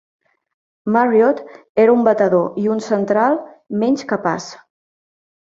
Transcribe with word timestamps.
Marriott 0.95 1.43
era 1.83 1.93
un 1.97 2.01
batedor 2.07 2.57
i 2.63 2.73
un 2.77 2.81
central 2.87 3.39
menys 3.85 4.09
capaç. 4.15 4.51